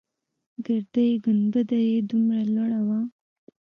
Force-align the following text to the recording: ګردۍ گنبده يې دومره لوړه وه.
ګردۍ 0.65 1.09
گنبده 1.23 1.79
يې 1.89 1.97
دومره 2.09 2.43
لوړه 2.55 2.81
وه. 2.87 2.99